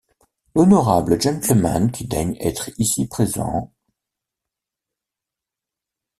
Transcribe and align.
L’honorable 0.55 1.21
gentleman 1.21 1.91
qui 1.91 2.07
daigne 2.07 2.35
être 2.39 2.71
ici 2.79 3.07
présent... 3.07 3.71